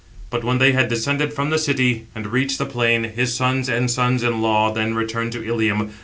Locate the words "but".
0.31-0.43